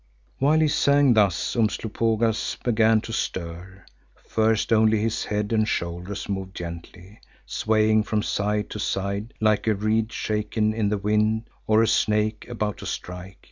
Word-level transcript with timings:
While 0.39 0.61
he 0.61 0.67
sang 0.67 1.13
thus 1.13 1.55
Umslopogaas 1.55 2.55
began 2.63 3.01
to 3.01 3.13
stir. 3.13 3.85
First 4.25 4.73
only 4.73 4.97
his 4.99 5.25
head 5.25 5.53
and 5.53 5.67
shoulders 5.67 6.27
moved 6.27 6.55
gently, 6.55 7.19
swaying 7.45 8.01
from 8.05 8.23
side 8.23 8.71
to 8.71 8.79
side 8.79 9.35
like 9.39 9.67
a 9.67 9.75
reed 9.75 10.11
shaken 10.11 10.73
in 10.73 10.89
the 10.89 10.97
wind 10.97 11.43
or 11.67 11.83
a 11.83 11.87
snake 11.87 12.47
about 12.49 12.77
to 12.79 12.87
strike. 12.87 13.37